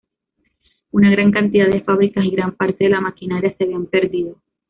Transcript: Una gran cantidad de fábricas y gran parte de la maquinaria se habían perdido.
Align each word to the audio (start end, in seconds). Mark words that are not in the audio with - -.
Una 0.93 1.11
gran 1.11 1.29
cantidad 1.31 1.69
de 1.69 1.81
fábricas 1.81 2.25
y 2.25 2.31
gran 2.31 2.53
parte 2.55 2.85
de 2.85 2.89
la 2.89 3.01
maquinaria 3.01 3.53
se 3.55 3.65
habían 3.65 3.85
perdido. 3.85 4.41